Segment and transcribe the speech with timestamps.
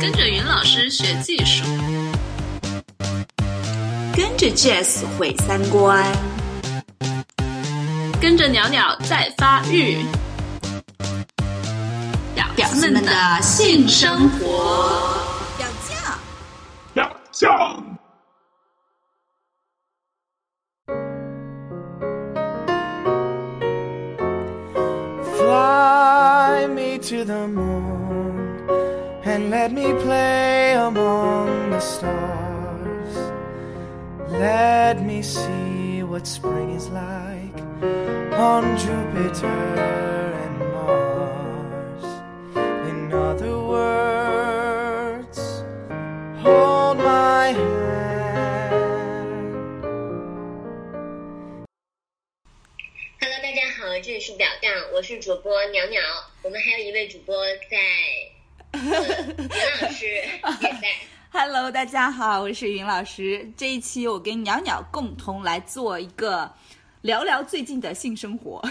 [0.00, 1.62] 跟着云老师学技术，
[4.16, 6.02] 跟着 Jazz 毁三观，
[8.18, 10.02] 跟着鸟鸟在发育，
[12.56, 15.18] 表子们的性生活。
[15.58, 16.18] 表酱，
[16.94, 17.98] 表酱。
[25.36, 27.89] Fly me to the moon
[29.39, 33.17] and let me play among the stars.
[34.29, 37.57] Let me see what spring is like
[38.33, 42.03] on Jupiter and Mars.
[42.89, 45.39] In other words,
[46.43, 47.63] hold my hand.
[53.21, 56.01] Hello，大家好，这里是表酱，我是主播鸟鸟，
[56.43, 57.35] 我们还有一位主播
[57.69, 57.81] 在，呃，
[58.11, 58.18] 袁
[59.82, 60.94] 老师也在。
[61.32, 63.50] Hello，大家好，我是云老师。
[63.56, 66.52] 这一期我跟鸟鸟共同来做一个
[67.02, 68.62] 聊聊最近的性生活。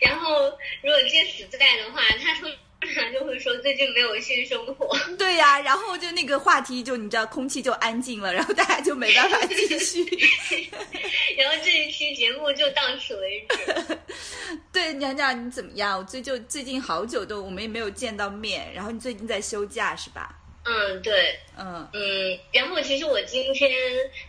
[0.00, 0.50] 然后，
[0.82, 2.50] 如果 Jess 在的话，他通
[2.94, 4.96] 常就会说最近没有性生活。
[5.18, 10.04] 对呀、然后就那个话题就你知道，空气就安静了，然后大家就没办法继续。
[11.36, 13.56] 然后这一期节目就到此为止。
[14.72, 15.98] 对，娘娘你怎么样？
[15.98, 20.34] 我最就最近好久都我们也没有见到面，然后你最近在休假是吧？
[20.64, 23.70] 嗯，对，嗯嗯，然后其实我今天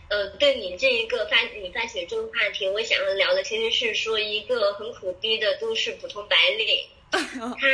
[0.08, 7.68] 呃对你这一个发你发起的这个话题，我想要聊的其实是说一个很苦逼的都市普通白领， 他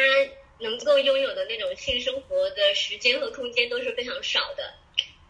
[0.59, 4.75] 能够拥有的那种性生活的时间和空间都是非常少的。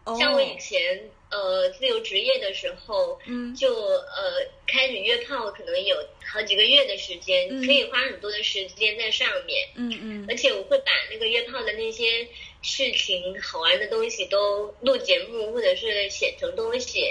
[0.05, 9.67] 哦，像我以前呃自由职业的时候，嗯就呃开始约炮，可能有好几个月的时间，嗯可以花很多的时间在上面。
[9.75, 12.27] 嗯嗯而且我会把那个约炮的那些
[12.61, 17.05] 事情、好玩的东西都录节目，或者是写成东西。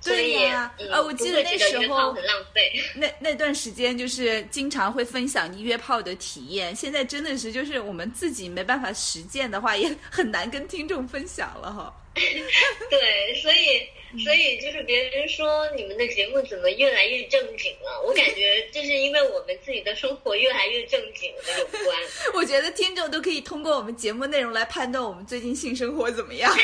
[0.00, 2.72] 所以，对呀嗯，呃我记得那时候约炮很浪费。
[2.96, 11.94] 那那段时间就是经常会分享你约炮的体验，现在真的是就是我们自己没办法实践的话，也很难跟听众分享了哈。
[12.90, 21.98] 对，所以嗯所以就是别人说你们的节目怎么越来越正经了，我感觉这是因为我们自己的生活越来越正经了有关。
[22.34, 26.54] 我觉得听众都可以通过我们节目内容来判断我们最近性生活怎么样。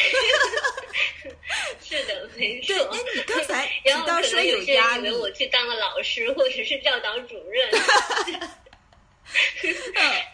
[1.82, 2.75] 是的，没错。
[2.75, 7.70] 对，哎，你刚才提然后可到说能有些压力人以为，我去当了老师或者是教导主任，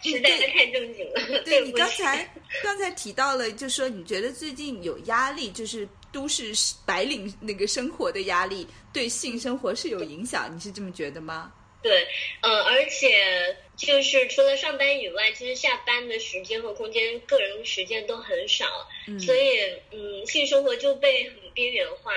[0.03, 1.41] 实在是太正经了。
[1.43, 2.27] 对你刚才
[2.63, 6.53] 刚才提到了，就说你觉得最近有压力，就是都市
[6.85, 11.51] 白领那个生活的压力对性生活是有影响，你是这么觉得吗？
[11.83, 12.07] 对，
[12.41, 18.65] 嗯，而且就是除了上班以外，其实下班的时间和空间、个人时间都很少，
[19.07, 19.59] 嗯所以
[19.91, 22.11] 嗯，性生活就被很边缘化，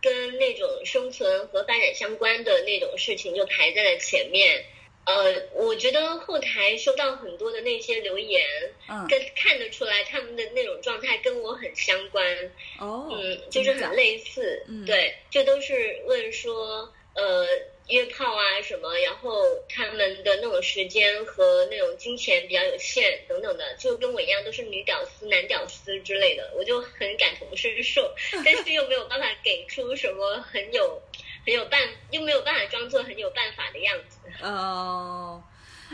[0.00, 4.64] 跟那种生存和发展相关的那种事情就排在了前面。
[5.06, 8.44] 呃，我觉得后台收到很多的那些留言，
[8.88, 12.52] 嗯，跟看得出来他们的那种状态跟我很相关。
[12.78, 17.46] 哦，嗯，就是很类似，嗯对，就都是问说，呃，
[17.88, 31.02] 约炮啊什么，然后他们的那种时间和那种金钱比较有限等等的，就跟我一样都是女屌丝、男屌丝之类的，我就很感同身受， 但是又没有办法给出什么很有
[31.50, 31.80] 很有办，
[32.12, 34.18] 又没有办法装作很有办法的样子。
[34.40, 35.42] 哦，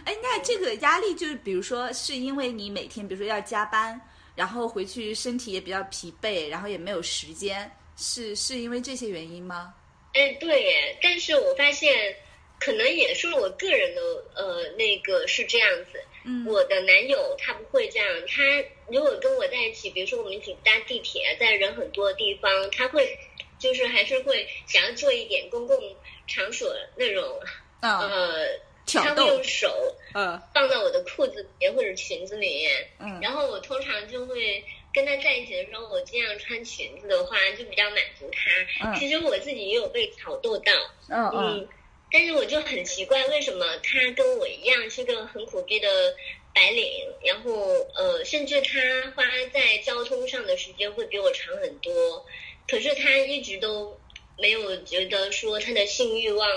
[0.05, 3.99] 哎，那这个压力就是，比如说，是因为你每天，比如说要加班，
[4.35, 9.73] 然后回去身体也比较疲惫，然后也没有时间，是是因为这些原因吗？
[10.13, 12.15] 哎，对耶，但是我发现，
[12.61, 14.03] 可能也是我个人的
[14.35, 15.99] 呃那个是这样子。
[16.29, 18.43] 嗯我的男友他不会这样，他
[18.89, 23.17] 如果跟我在一起，比如说我们一起搭地铁，在人很多的地方，他会
[23.59, 25.79] 就是还是会想要做一点公共
[26.27, 27.41] 场所那种
[27.81, 28.47] 啊，呃，
[28.87, 33.21] 他会用手嗯，放到我的裤子里面或者裙子里面，嗯。
[33.21, 34.65] 然后我通常就会
[34.95, 38.89] 跟他在一起的时候，我尽量穿裙子的话，就比较满足他。
[38.91, 38.99] 嗯。
[38.99, 40.73] 其实我自己也有被挑逗到，
[41.09, 41.69] 嗯嗯嗯，
[42.11, 46.15] 但是我就很奇怪，为什么他跟我一样是个很苦逼的
[46.55, 47.53] 白领，然后
[47.95, 52.25] 呃，甚至他花在交通上的时间会比我长很多，
[52.69, 53.99] 可是他一直都
[54.39, 56.55] 没有觉得说他的性欲望啊，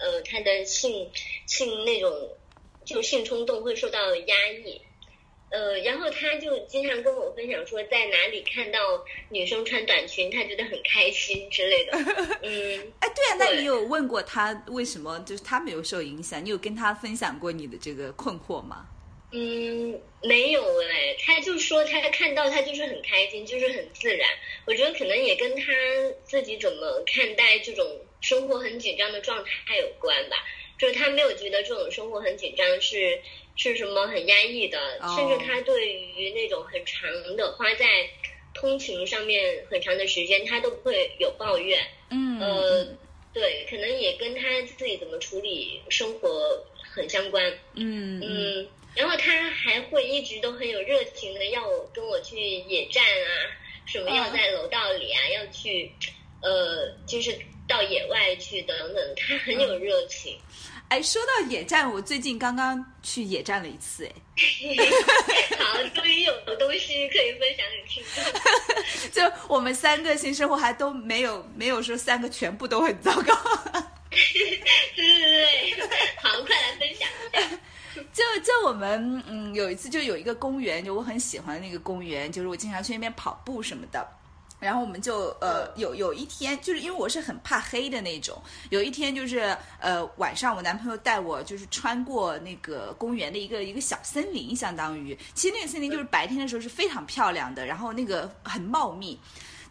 [0.00, 1.10] 呃，他的性
[1.46, 2.36] 性那种
[2.84, 4.34] 就性冲动会受到压
[4.64, 4.80] 抑。
[5.50, 8.78] 呃，然后他就经常跟我分享说，在哪里看到
[9.28, 11.92] 女生穿短裙，他觉得很开心之类的。
[12.42, 16.42] 嗯，哎，对啊，那你有问过他为什么就是他没有受影响？
[16.42, 18.88] 你有跟他分享过你的这个困惑吗？
[19.32, 24.28] 嗯，没有哎，他就说他看到他就是很开心，就是很自然。
[24.66, 25.72] 我觉得可能也跟他
[26.24, 27.84] 自己怎么看待这种
[28.20, 30.36] 生活很紧张的状态有关吧。
[30.78, 33.20] 就是他没有觉得这种生活很紧张是
[33.56, 37.86] 是什么很压抑的，甚至他对于那种很长的花在
[38.52, 41.80] 通勤上面很长的时间，他都不会有抱怨。
[42.10, 42.84] 嗯呃，
[43.32, 47.50] 对，可能也跟他自己怎么处理生活很相关。
[47.74, 53.28] 嗯嗯嗯，然后他还会一直都很有热情的要我跟我去野战啊，
[53.86, 55.90] 什么要在楼道里啊，要去，
[56.42, 57.36] 呃，就是
[57.66, 60.38] 到野外去等等，他很有热情。
[60.88, 64.12] 哎，说到野战，我最近刚刚去野战了一次，哎，
[65.58, 68.22] 好，终于有东西可以分享给听众。
[69.10, 73.34] 就我们三个性生活还都没有没有说三个全部都很糟糕。
[74.10, 74.60] 对
[74.94, 75.06] 对
[75.74, 77.58] 对，好，快来分享一下。
[78.12, 84.06] 就就我们嗯有一次就有一个公园，就我很喜欢的那个公园，就是我经常去那边跑步什么的。
[84.58, 88.40] 然后我们就呃有有一天，就是因为我是很怕黑的那种，
[88.70, 99.18] 有一天就是呃晚上我男朋友带我就是穿过那个公园的一个一个小森林，相当于其实那个森林就是白天的时候是非常漂亮的，然后那个很茂密。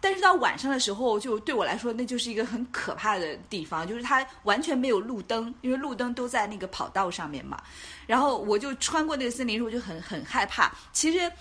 [0.03, 7.62] 但是到晚上的时候，就对我来说，那就是一个很可怕的地方，就是它完全没有路灯，因为路灯都在那个跑道上面嘛。
[8.07, 10.74] 然后我就穿过那个森林时，我就很很害怕。
[10.92, 11.31] 其实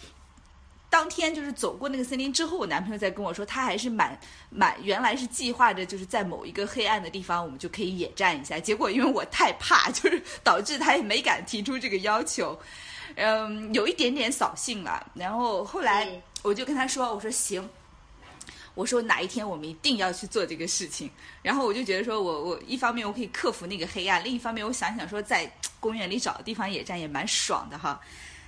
[0.90, 4.18] 当天就是走过那个森林之后，我男朋友在跟我说，他还是蛮
[4.50, 8.60] 蛮原来是计划着，就是在某一个黑暗的地方，我们就可以野战一下。
[8.60, 12.58] 结果因为我太怕， 就是导致他也没敢提出这个要求。
[13.16, 15.10] 嗯，有一点点扫兴了。
[15.14, 16.06] 然后后来
[16.42, 17.66] 我就跟他说，我说行。
[18.74, 21.10] 我说哪一天我们一定要去做这个事情，
[21.42, 28.00] 然后我就觉得说我我一方面我可以克服那个黑暗，另一方面我想想说在公园里找地方野战也蛮爽的哈。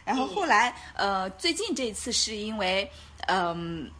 [0.04, 2.90] 然后后来呃最近这次是因为
[3.26, 3.90] 嗯。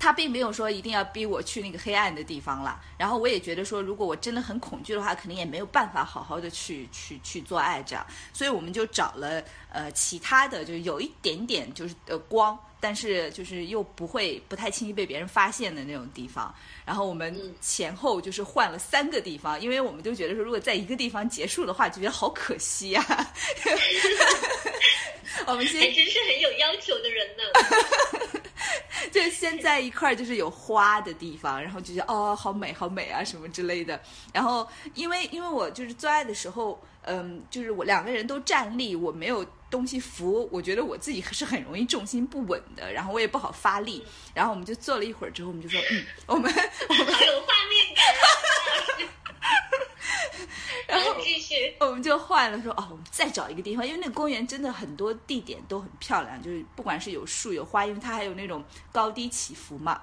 [0.00, 9.42] 他并没有说一定要逼我去那个黑暗的地方了，然后我也觉得说，如果我真的很恐惧的话，肯定也没有办法好好的去去去做爱这样，所以我们就找了
[9.72, 16.54] 呃其他的，就有一点点就是呃光，但是就是又不会不太轻易被别人发现的那种地方。
[16.88, 23.04] 然后我们前后就是换了三个地方，因为我们都觉得说，如果在一个地方结束的话，就觉得好可惜呀、
[25.46, 27.42] 我们先还真是很有要求的人呢。
[29.12, 34.00] 就先在一块儿就是有花的地方，然后就觉得哦好美好美啊什么之类的。
[34.32, 44.04] 然后因为因为我就是做爱的时候，嗯，就是我两个人都站立，我没有东西扶，我觉得我自己是很容易重心不稳的，然后我也不好发力。
[44.34, 46.52] 然后我们就坐了一会儿之后，我们就说嗯，我们
[46.86, 48.24] 好有画面感啊！
[50.86, 60.00] 然后 继续，我们就换了说哦，我们再找一个地方，因为那个公园真的很多地点都很漂亮，就是不管是有树有花，因为它还有那种高低起伏嘛。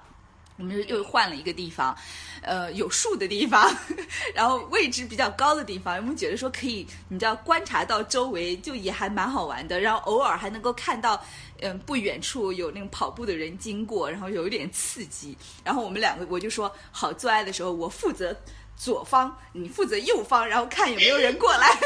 [0.58, 1.94] 我们就又换了一个地方，
[2.40, 3.70] 呃，有树的地方，
[4.32, 11.22] 然后位置比较高的地方，我们觉得说可以，你知道观察到周围就也还蛮好玩的，然后偶尔还能够看到，
[11.60, 15.36] 嗯，不远处有那种跑步的人经过，然后有一点刺激。
[15.64, 18.36] 然后我们两个我就说好，做爱的时候我负责
[18.76, 21.76] 左方，你负责右方，然后看有没有人过来。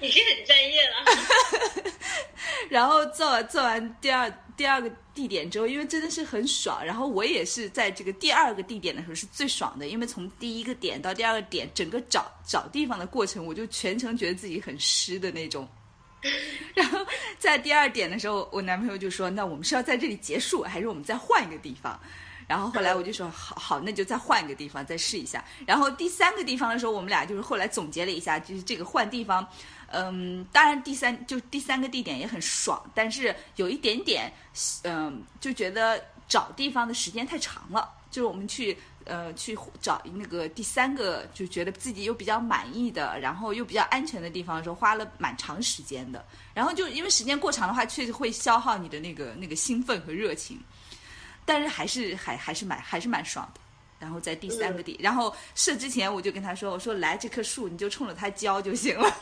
[0.00, 1.04] 已经很专业了。
[2.68, 15.68] 然后做完做完第二第二个地点之后，因为真的是很爽，然后我也是在这个第二个地点的时候是最爽的，因为从第一个点到第二个点，整个找找地方的过程，我就全程觉得自己很湿的那种。
[16.74, 16.98] 然后
[17.38, 21.98] 在第二点的时候，我男朋友就说：“那我们是要在这里结束，还是我们再换一个地方？”
[22.46, 29.46] 然后后来我就说：“好好，那就再换一个地方，再试一下。”然后第三个地方的时候，我们俩就是后来总结了一下，就是这个换地方。
[29.92, 34.32] 嗯，当然第三就第三个地点也很爽，但是有一点点，
[34.84, 37.88] 嗯，就觉得找地方的时间太长了。
[38.10, 46.24] 就是我们去呃去找那个第三个，就觉得自己又比较满意的，然后又比较安全的地方的时候，花了蛮长时间的。
[46.54, 50.60] 然后就因为时间过长的话，确实会消耗你的那个那个兴奋和热情，
[51.44, 53.60] 但是还是还还是蛮还是蛮爽的。
[53.98, 59.14] 然后在第三个地，然后射之前我就跟他说：“我说来这棵树，你就冲着它浇就行了。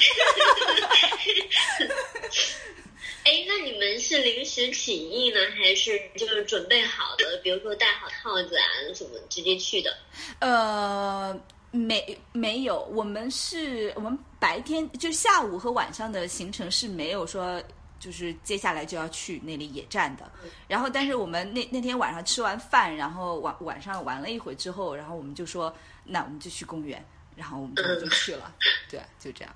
[3.29, 7.39] 哎，那你们是临时起意呢，还是就是准备好的？
[7.43, 9.95] 比如说戴好套子啊什么，直接去的？”
[10.41, 11.39] 呃，
[11.71, 17.63] 没没有，我们是我们白天就下午和晚上的行程是没有说。
[18.01, 20.31] 就是接下来就要去那里野战的，
[20.69, 27.05] 然后但是我们那那天晚上吃完饭，然后晚晚上玩了一会之后，然后我们就说，那我们就去公园，
[27.35, 28.55] 然后我们就就去了，
[28.89, 29.53] 对，就这样。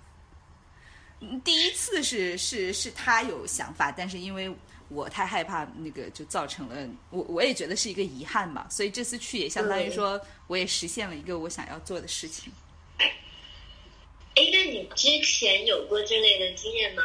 [1.22, 4.52] 嗯第一次是是是他有想法，但是因为
[4.88, 12.52] 我太害怕那个，就造成了我我也觉得是一个遗憾嘛，所以这次去也相当于说我也实现了一个我想要做的事情。
[12.98, 17.02] 哎，那你之前有过这类的经验吗？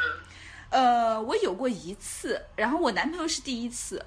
[0.70, 4.04] 呃，我有过一次，然后我男朋友是第一次。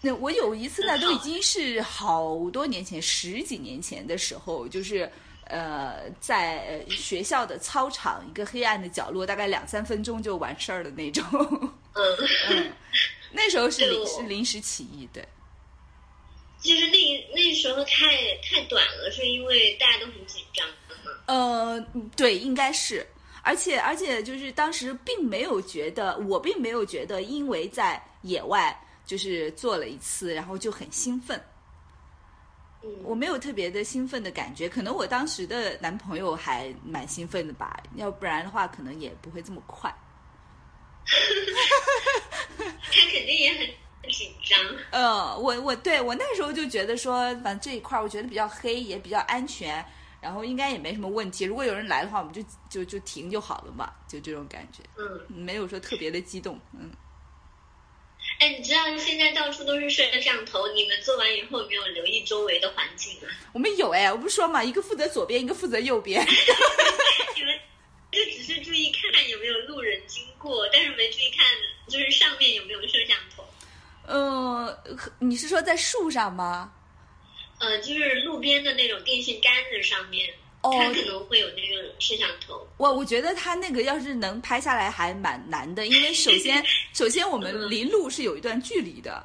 [0.00, 5.10] 那我有一次呢，都已经是好多年前，十几年前的时候，就是
[5.46, 11.24] 呃，在呃学校的操场一个黑暗的角落，大概两三分钟就完事儿的那种。
[11.92, 12.16] 嗯，
[12.50, 12.72] 嗯，
[13.30, 15.24] 那时候是临就是临时起意，对。
[16.60, 16.96] 就是那
[17.34, 20.74] 那时候太太短了，是因为大家都很紧张吗？
[21.26, 21.78] 呃，
[22.16, 23.06] 对，应该是，
[23.42, 28.74] 而且而且就是当时并没有觉得，我并没有觉得，因为在野外
[29.04, 31.53] 就是做了一次，然后就很兴奋，嗯，
[33.02, 39.94] 我没有特别的兴奋的感觉，可能我当时的男朋友还蛮兴奋的吧，要不然的话可能也不会这么快。
[41.06, 43.60] 他肯定也很
[44.10, 44.58] 紧张。
[44.90, 49.84] 呃，我我对我那时候就觉得说，反正这一块儿我觉得比较黑，也比较安全，
[50.20, 51.44] 然后应该也没什么问题。
[51.44, 54.82] 如果有人来的话，我们就就就停就好了嘛，就这种感觉。
[54.96, 56.90] 嗯，没有说特别的激动，嗯，
[58.44, 63.32] 哎，你知道现在到处都是摄像头，你们做完以后有没有留意周围的环境啊？
[63.54, 66.20] 我们有哎，我不是说嘛，一个负责左边，一个负责右边，
[67.34, 67.58] 你们
[68.12, 71.46] 就只是注意看有没有路人经过，但是没注意看
[71.88, 73.42] 就是上面有没有摄像头。
[74.06, 74.78] 呃，
[75.20, 76.70] 你是说在树上吗？
[77.60, 80.28] 呃，就是路边的那种电线杆子上面，
[80.64, 82.66] 哦它可能会有那个摄像头。
[82.78, 89.22] 我我觉得他那个要是能拍下来还蛮难的，因为首先 首先我们离路是有一段距离的，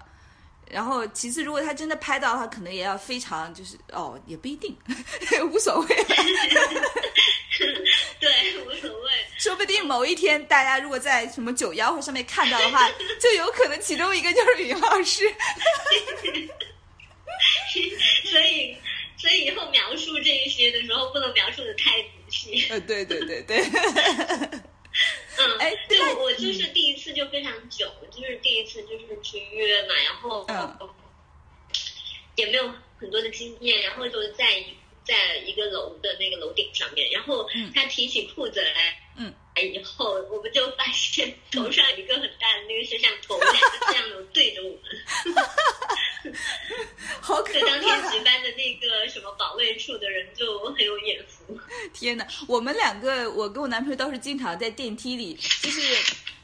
[0.70, 4.76] 然后其次如果他真的拍到的话，可能也要非常就是哦也不一定，
[5.52, 5.88] 无所谓，
[8.20, 9.10] 对，无所谓。
[9.38, 12.90] 说不定某一天大家如果在什么九幺或上面看到的话，
[13.22, 15.34] 就有可能其中一个就是云老师。
[18.30, 18.76] 所以，
[19.20, 22.68] 所以以后描述这一些的时候，不能描述的太仔细。
[22.70, 23.58] 呃，对对对对，
[25.38, 30.90] 嗯，哎对，我 我就是第一次就非常久，就是第一次就是去约嘛，然后嗯
[32.38, 34.66] 也没有很多的经验，然后就在一
[35.04, 46.34] 在一个楼的那个楼顶上面，然后嗯他提起裤子来，嗯，以后我们就发现头上有一个很大的那个摄像头，两个摄像头对着我们，
[47.22, 48.12] 好可怕当天怕！
[48.12, 51.58] 值班的那个什么保卫处的人就很有眼福。
[51.94, 55.82] 天哪，我们两个，我跟我男朋友倒是经常在电梯里，就是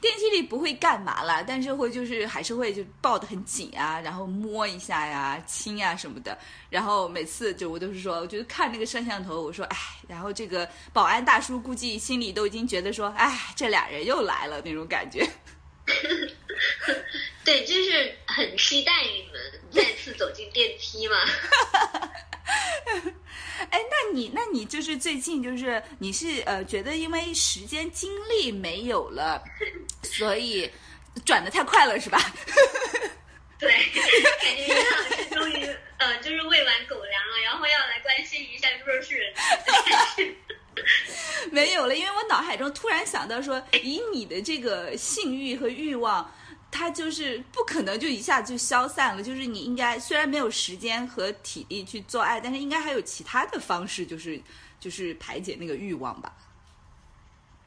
[0.01, 6.37] 电梯里不会干嘛啦，但是会就是还是会就抱得很紧啊，然后摸一下呀、亲呀什么的。
[6.69, 15.27] 然后每次就我都是说，我觉得看那个摄像头，我说哎，然后这个保安大叔估计心里都已经觉得说，哎，这俩人又来了那种感觉。
[17.43, 21.15] 对，就是很期待你们再次走进电梯嘛。
[23.69, 29.43] 哎，那你那你就是最近就是你是呃觉得因为时间精力没有了，
[30.03, 30.69] 所以
[31.25, 32.19] 转的太快了是吧？
[33.59, 35.65] 对，感觉于老师终于
[35.97, 39.33] 呃，就是喂完狗粮了，然后要来关心一下弱势人
[40.15, 40.35] 群。
[41.51, 46.33] 没有了，因为我脑海中突然想到说，以你的这个性欲和欲望，
[46.71, 49.23] 它就是不可能就一下就消散了。
[49.23, 54.39] 就是你应该虽然没有时间和体力去做爱，但是应该还有其他的方式，就是
[54.79, 56.33] 就是排解那个欲望吧。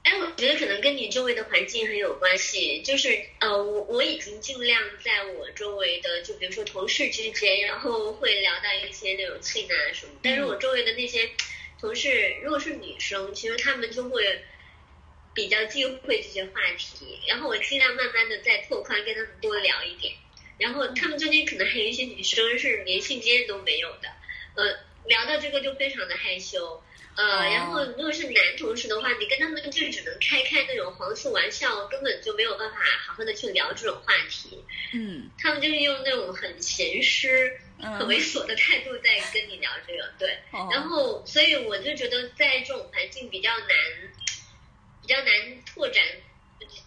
[0.05, 2.81] 哎，我觉得可能跟你周围的环境很有关系。
[2.83, 10.13] 就是呃，我我已经尽量在我周围的，就比如说同事之间，然后会聊到一些那种性啊什么。
[10.23, 11.31] 但是我周围的那些
[11.81, 14.45] 同事，如果是女生，其实她们就会
[15.35, 17.19] 比较忌讳这些话题。
[17.29, 20.15] 然后我尽量慢慢的再拓宽，跟他们多聊一点。
[20.59, 24.09] 然后他们中间可能还有一些女生是连性经验都没有的，
[24.57, 26.83] 呃，聊到这个就非常的害羞。
[27.15, 34.65] 呃，哦然后如果是男同事的话，你跟他们就只能开开那种黄色玩笑，根本就没有办法好好的去聊这种话题。
[34.93, 40.39] 嗯他们就是用那种很闲湿、很嗯猥琐的态度在跟你聊这个，对。
[40.53, 43.69] 哦然后，所以我就觉得在这种环境比较难，
[45.01, 46.03] 比较难拓展，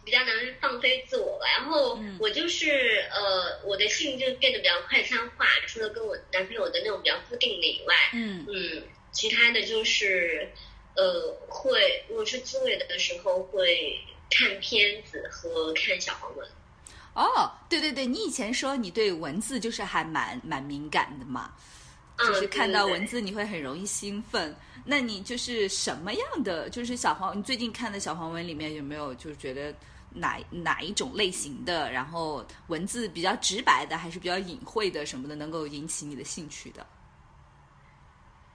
[0.06, 1.46] 比较难放飞自我吧。
[1.58, 10.50] 然后嗯我就是呃，我的性就变得比较快餐化，除了跟我男朋友的那种比较固定的以外，嗯嗯，其他的就是
[10.96, 16.48] 呃，会如果是自慰的时候会看片子和看小黄文。
[17.14, 21.54] 哦，对对对，你以前说你对文字就是还蛮蛮敏感的嘛。
[22.18, 24.56] 就是看到文字你会很容易兴奋。
[24.86, 26.70] 那你就是什么样的？
[26.70, 29.74] 就是小黄，你最近看的小黄文里面有没有就是觉得
[30.14, 36.86] 哪哪一种类型的，然后文字比较直白的，还是比较隐晦的什么的，能够引起你的兴趣的？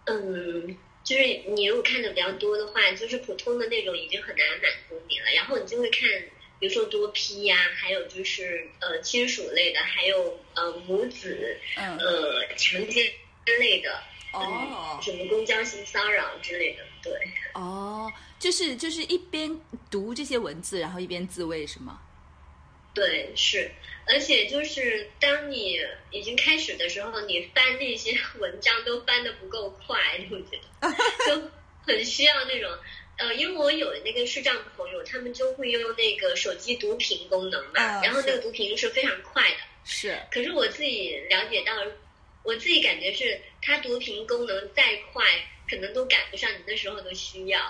[0.05, 6.09] 嗯，就是你如果看的比较多的话，就是普通的那种已经很难满足你了，然后你就会看，
[6.59, 13.05] 比如说多批呀、还有就是呃亲属类的，还有呃母子嗯，呃强奸
[13.61, 17.13] 类的，哦什么公交性骚扰之类的，对。
[17.55, 19.61] 哦，就是就是一边
[19.91, 22.01] 读这些文字，然后一边自慰是吗？
[22.95, 23.71] 对，是，
[24.07, 25.79] 而且就是当你
[26.11, 30.89] 已经开始的时候，你翻那些文章都翻的不够快，就觉得
[31.29, 31.51] 就
[31.87, 32.71] 很需要那种。
[33.19, 39.57] 呃，因为我有那个视障朋友，他们就会用那个手机读屏功能嘛，啊然后那个读屏是非常快的。
[39.85, 41.73] 是，可是我自己了解到，
[42.43, 45.25] 我自己感觉是它读屏功能再快，
[45.71, 47.61] 可能都赶不上你那时候的需要。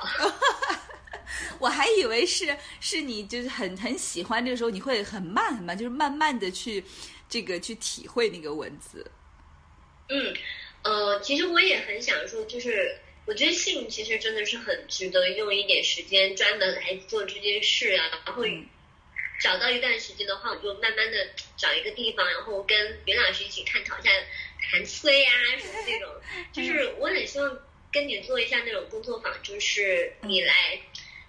[1.58, 6.82] 我还以为是是你就是很很喜欢这个时候，你会很慢很慢，就是慢慢的去
[7.28, 9.08] 这个去体会那个文字。
[10.08, 10.34] 嗯，
[10.82, 18.22] 呃，其实我也很想说，就是我觉得性其实真的是很值得用一点时间专门来做这件事啊。
[18.24, 18.66] 然后嗯
[19.38, 21.28] 找到一段时间的话，我就慢慢的
[21.58, 24.10] 找一个地方，然后跟袁老师一起探讨一下
[24.70, 26.10] 谈催啊什么这种。
[26.54, 27.58] 就是我很希望
[27.92, 30.80] 跟你做一下那种工作坊，就是你来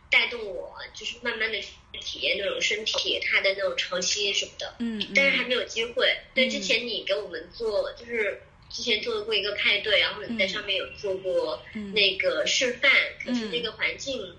[0.10, 1.68] 带动我，就是慢慢的去
[2.00, 4.76] 体验那种身体它的那种潮汐什么的。
[4.80, 6.16] 嗯，嗯但是还没有机会。
[6.34, 12.92] 对，嗯之前你给我们做，就是之前做过一个派对，然后你在上面有做过嗯那个示范，
[13.24, 14.36] 可是嗯那个环境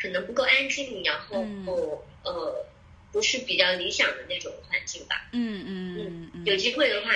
[0.00, 1.66] 可能不够安静，然后、嗯
[2.24, 2.64] 呃
[3.10, 5.28] 不是比较理想的那种环境吧。
[5.32, 7.10] 嗯嗯嗯嗯，有机会的话，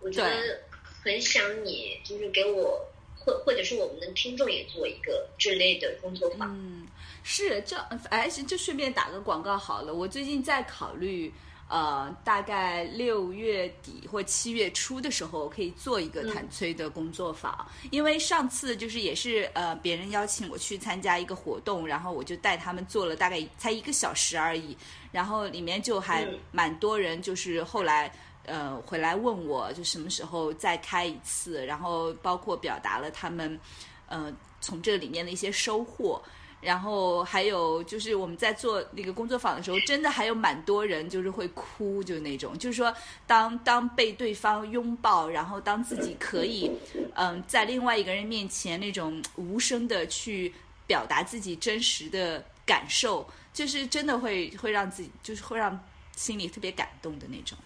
[0.00, 0.60] 我觉得
[1.02, 2.86] 很想你就是给我。
[3.22, 6.88] 或或者是我们的听众也做一个这类的工作坊，嗯，
[7.22, 7.76] 是这，
[8.08, 9.92] 哎，就顺便打个广告好了。
[9.92, 11.30] 我最近在考虑，
[11.70, 17.66] 呃，大概六月底或七月初的时候，可以做一个嗯谭崔的工作坊。
[17.90, 24.76] 因为上次就是也是呃别人邀请我去参加一个活动，然后我就带他们做了大概才一个小时而已，
[25.12, 28.12] 然后里面就还嗯蛮多人，就是后来。
[28.46, 33.60] 呃，回来问我就什么时候再开一次，然后包括表达了他们，
[34.08, 36.20] 呃，从这里面的一些收获，
[36.60, 42.94] 然后还有就是我们在做那个工作坊的时候，真的还有蛮多人就是会哭，就是那种，就是说
[43.26, 46.70] 当当被对方拥抱，然后当自己可以，
[47.14, 50.52] 嗯、在另外一个人面前那种无声的去
[50.86, 55.78] 表达自己真实的感受，就是真的会会让自己就是会让
[56.16, 57.56] 心里特别感动的那种。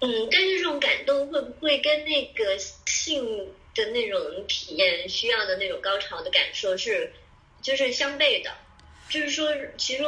[0.00, 3.24] 嗯，但是这种感动会不会跟那个性
[3.74, 7.12] 的那种体验需要的那种高潮的感受是，
[7.62, 8.50] 就是相悖的？
[9.08, 10.02] 就是说，其实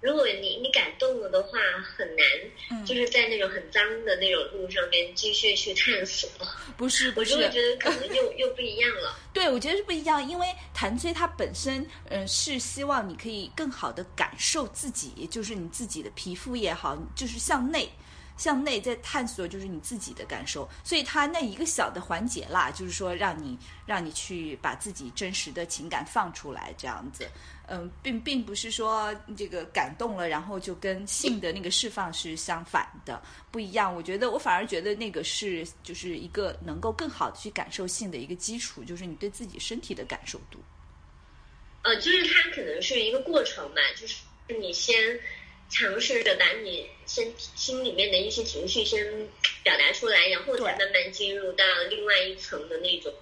[0.00, 2.24] 如果你你感动了的话，很难，
[2.70, 6.28] 嗯就是在那种很脏的那种路上面继续去探索。
[6.76, 9.18] 不是不我就会，觉得可能又又不一样了。
[9.34, 17.90] 对，我觉得是不一样，因为谭崔它本身，嗯、是希望你可以更好的感受自己，就是你自己的皮肤也好，就是向内。
[18.38, 27.28] 向内在探索，就是你自己的感受，所以它那一个小的环节啦，就是说让你让你去把自己真实的情感放出来，这样子，
[27.66, 33.20] 嗯，并并不是说这个感动了，然后就跟性的那个释放是相反的，
[33.50, 33.94] 不一样。
[33.94, 40.58] 我觉得我反而觉得那个是就是一个能够更好的去感受性的一个基础，就是你对自己身体的感受度。
[41.82, 44.22] 呃，就是它可能是一个过程嘛，就是
[44.60, 44.94] 你先
[45.68, 49.04] 尝试着把你身体心里面的一些情绪先
[49.62, 53.12] 表达出来，然后才慢慢进入到另外一层的那种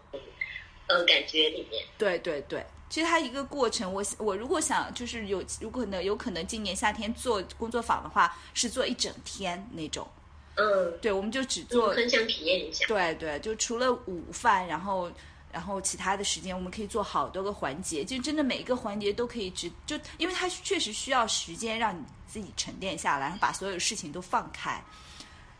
[0.87, 1.85] 呃感觉里面。
[1.99, 10.09] 对对对，其实它一个过程，我我如果想就是有如果呢有可能今年夏天做工作坊的话，是做一整天那种。
[10.55, 12.87] 嗯，对，我们就只我做很想体验一下。
[12.87, 15.13] 对对，就除了午饭，然后
[15.57, 24.85] 然后其他的时间我们可以做好多个环节，就真的每一个环节都可以只就，因为它确实需要时间让你自己沉淀下来，然后把所有事情都放开。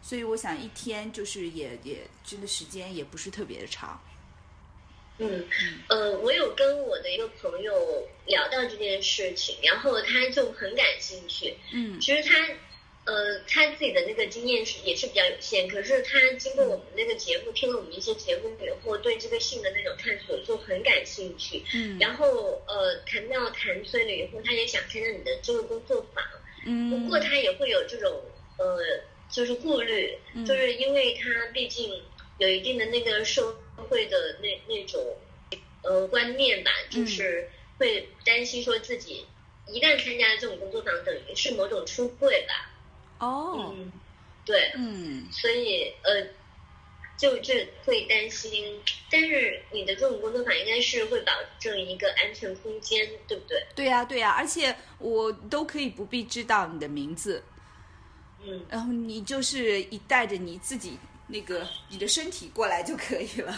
[0.02, 3.98] 所以我想一天就是也也真的时间也不是特别的长。
[5.16, 5.48] 嗯，
[5.88, 7.72] 呃，我有跟我的一个朋友
[8.26, 11.56] 聊到这件事情，然后他就很感兴趣。
[11.72, 12.35] 嗯其实他，
[13.07, 21.62] 呃，他自己的那个经验是也是比较有限，可是他经过我们那个节目，听了我们一些节目以后，对这个性的那种探索就很感兴趣。
[21.73, 26.25] 嗯然后，呃，谈到谈催了以后，他也想参加你的这个工作坊，
[26.66, 28.21] 嗯不嗯过他也会有这种
[28.59, 32.03] 呃，就是顾虑，嗯就是因为他毕竟
[32.38, 33.57] 有一定的那个社
[33.88, 35.16] 会的那那种
[35.85, 39.27] 呃观念吧，就是会担心说自己
[39.69, 42.73] 一旦参加了这种工作坊，等于是某种出柜吧。
[43.18, 43.92] 哦，嗯，
[44.44, 45.26] 对，嗯。
[45.31, 46.26] 所以呃，
[47.16, 53.66] 就这会担心，但是你的这种工作法应该是会保证一个安全空间，对不对？
[53.74, 57.42] 对呀、对呀、而且我都可以不必知道你的名字，
[58.44, 58.64] 嗯。
[58.68, 63.55] 然后你就是一带着你自己那个你的身体过来就可以了。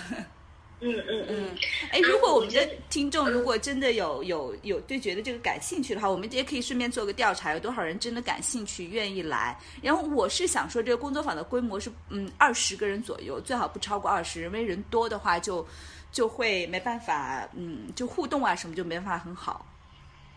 [0.81, 1.57] 嗯嗯嗯，
[1.91, 9.59] 哎，如果我们的听众如果真的有有有对觉得这个感兴趣的话，我们也可以顺便做个调查，有多少人真的感兴趣愿意来。
[9.83, 15.67] 然后我是想说，这个工作坊的规模是嗯二十个人左右，最好不超过二十人，因为人多的话就
[16.12, 19.67] 就会没办法，嗯，就互动啊什么就没办法很好。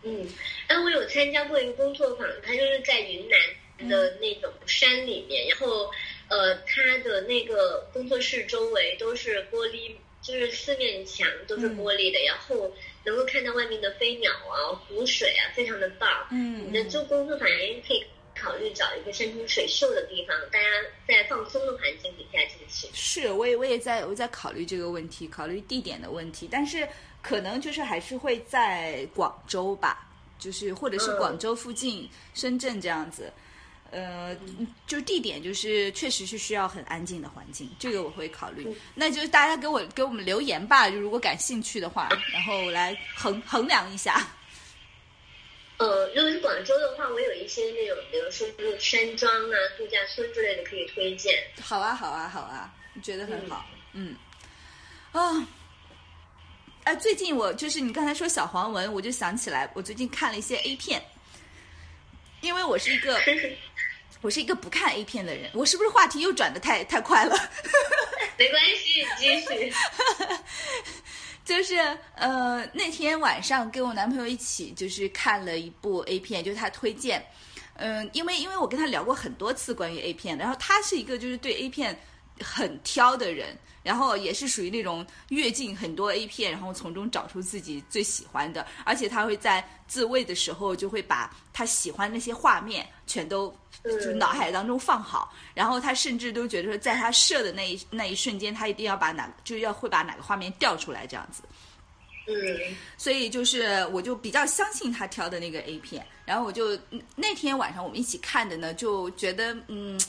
[0.02, 0.26] 嗯，
[0.66, 5.88] 哎，我有参加过一个工作坊，它就是在云南的那种山里面，然后
[6.26, 12.72] 呃，它的那个工作室周围都是玻璃，就是四面墙都是玻璃的，然后
[13.04, 16.08] 能够看到外面的飞鸟啊、湖水啊，非常的棒。
[16.30, 18.04] 嗯你的做工作坊也可以
[18.34, 20.66] 考虑找一个山清水秀的地方，大家
[21.06, 22.88] 在放松的环境底下进行。
[22.94, 26.88] 是，我也我也在我在考虑这个问题，考虑地点的问题，但是
[27.20, 30.08] 可能就是还是会在广州吧，
[30.38, 33.32] 就是或者是嗯广州附近、深圳这样子。
[33.92, 34.34] 呃，
[34.86, 38.66] 就地点就是确实是需要很安静的环境，这个我会考虑。
[38.94, 44.26] 那就是大家给我给我们留言吧，就如果感兴趣的话，然后来衡衡量一下。
[45.78, 51.34] 呃，如果是广州的话，我有一些那种，比如说就是山庄啊、度假村之类的可以推荐。
[51.60, 54.16] 好啊，好啊，好啊，觉得很好，嗯，
[55.12, 55.46] 啊，
[56.84, 61.02] 哎，最近我就是你刚才说小黄文，我就想起来，我最近看了一些 A 片，
[62.42, 63.18] 因为我是一个
[64.22, 67.36] 我是一个不看 A 片的人，我是不是话题又转的太太快了？
[68.38, 69.72] 没关系，继续。
[71.44, 71.76] 就是
[72.14, 77.26] 呃，那天晚上跟我男朋友一起就是看了一部 A 片，就是他推荐，
[77.74, 82.00] 嗯、因为因为我跟他聊过很多次关于 A 片，然后他是一个就是对 A 片
[82.40, 101.42] 很挑的人，然后也是属于那种阅尽很多 A 片，然后从中找出自己最喜欢的，而且他会在自慰的时候就会把他喜欢那些画面全都就脑海当中放好，然后他甚至都觉得说，在他射的那一那一瞬间，他一定要把哪就要会把哪个画面调出来这样子。
[102.28, 106.78] 嗯所以就是我就比较相信他挑的那个 A 片，然后我就
[107.16, 110.00] 那天晚上我们一起看的呢，就觉得嗯。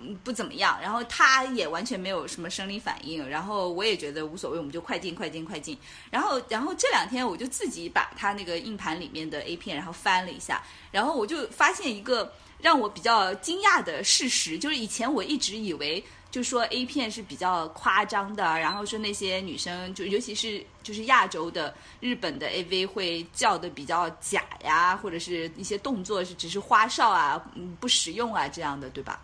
[0.00, 5.76] 嗯，不怎么样，然后他也完全没有什么生理反应，然后我也觉得无所谓，我们就快进快进快进。
[6.10, 29.20] 然后，然后这两天我就自己把他那个硬盘里面的 A 片，然后翻了一下，然后我就发现一个让我比较惊讶的事实，就是以前我一直以为，就说 A 片是比较夸张的，然后说那些女生，就尤其是就是亚洲的日本的 AV 会叫的比较假呀，或者是一些动作是只是花哨啊，嗯，不实用啊这样的，对吧？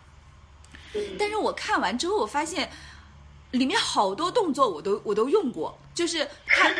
[0.94, 2.70] 嗯但是我看完之后，我发现
[3.50, 6.74] 里面好多动作我都我都用过，就是看，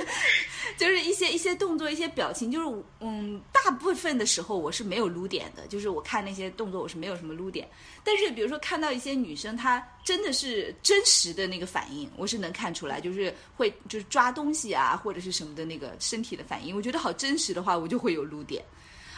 [0.78, 7.68] 就是一些一些动作、一些表情，就是嗯，大部分的时候我是没有撸点的，就是我看那些动作我是没有什么撸点。
[8.02, 18.64] 但是比如说看到一些女生，她真的是真实的那个反应，我是能看出来，就是会就是抓东西啊或者是什么的那个身体的反应，我觉得好真实的话，我就会有撸点。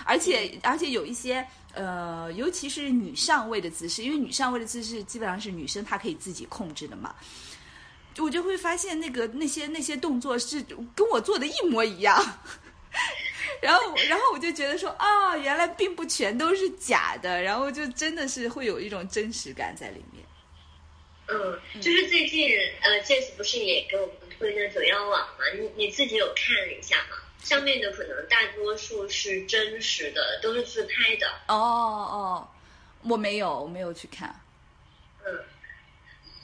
[0.05, 7.15] 而且而且有一些呃，尤其是女上位的姿势，因为女上位的姿势基本上是女生她可以自己控制的嘛，
[8.19, 10.63] 我就会发现那个那些那些动作是
[10.95, 12.23] 跟我做的一模一样。
[13.63, 20.25] 然后，然后我就觉得说啊，原来并不全都是假的，然后就真的是会有一种真实感在里面。
[21.29, 22.51] 嗯，就是最近
[22.83, 25.45] 呃，Jess 不是也给我们推那九幺网嘛？
[25.57, 27.17] 你你自己有看了一下吗？
[27.43, 31.27] 上面的可能大多数是真实的，都是自拍的。
[31.49, 32.49] 哦哦，
[33.03, 34.41] 我没有，我没有去看。
[35.25, 35.45] 嗯，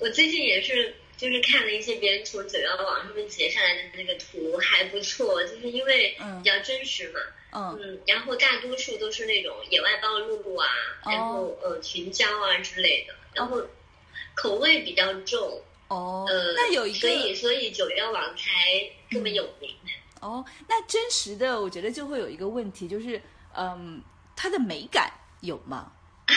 [0.00, 7.20] 我最近也是，就是看了一些别人从九幺网上面截下来的那个图，还不错，就是因为嗯比较真实嘛。
[7.50, 10.68] 嗯嗯，然后大多数都是那种野外暴露啊，
[11.04, 13.62] 哦然后呃群交啊之类的，然后
[14.34, 15.62] 口味比较重。
[15.88, 19.74] 哦，呃，那有一个所以所以九幺网才这么有名。
[20.20, 23.20] 哦，那真实的，我觉得就会有一个问题，就是
[23.56, 24.02] 嗯，
[24.36, 25.92] 它的美感有吗？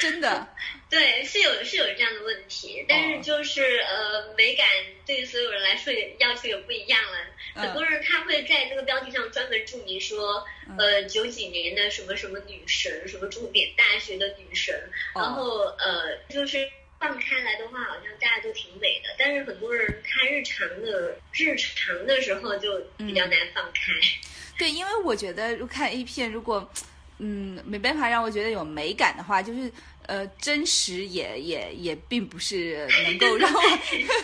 [0.00, 0.46] 真的，
[0.88, 4.66] 对，是有是有这样的问题，但是就是、呃，美感
[5.04, 7.18] 对于所有人来说也要求也不一样了。
[7.18, 10.46] 嗯很多人他会会在那个标题上专门注明说，
[10.78, 14.74] 呃，九几年的什么什么女神，什么重点大学的女神，
[15.14, 23.90] 然后呃，就是放开来的话，好像大家都挺美的，但是很多人看日常的日常的时候就比较难放开。
[24.58, 26.70] 对，因为我觉得看 A 片，如果
[27.18, 29.72] 嗯没办法让我觉得有美感的话，就是
[30.08, 33.60] 呃真实也也也并不是能够让我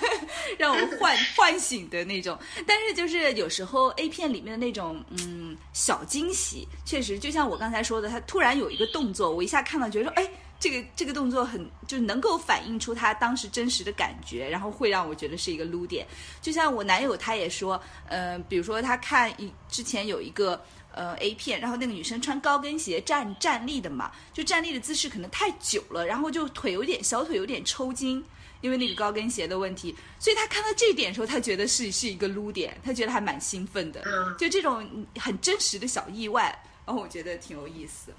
[0.59, 2.39] 让我唤唤醒的那种。
[2.67, 10.31] 但是就是有时候 A 片里面的那种嗯小惊喜，确实就像我刚才说的，他突然有一个动作，我一下看到觉得说哎。
[10.59, 16.07] 这个这个动作很就能够反映出他当时真实的感觉，然后会让我觉得是一个撸点。
[16.41, 20.61] 就像我男友他也说，呃，比如说他看一之前有一个
[20.93, 28.25] 呃 A 片，然后那个女生穿高跟鞋站站立的嘛，就站立的姿势可能太久了，然后就腿有点小腿有点抽筋，
[28.63, 29.95] 因为那个高跟鞋的问题。
[30.19, 34.03] 所以他看到这一点的时候，他觉得是是一个撸点，他觉得还蛮兴奋的。
[34.39, 34.89] 就这种
[35.19, 36.45] 很真实的小意外，
[36.87, 38.11] 然后我觉得挺有意思。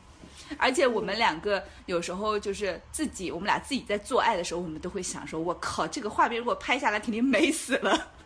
[0.58, 8.14] 而且我们两个有时候就是自己，我们俩自己在做爱的时候，我们都会想说：“我靠，这个画面如果拍下来，肯定美死了。